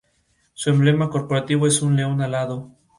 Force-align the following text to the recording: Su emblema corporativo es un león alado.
Su 0.55 0.71
emblema 0.71 1.11
corporativo 1.11 1.67
es 1.67 1.83
un 1.83 1.95
león 1.95 2.21
alado. 2.23 2.71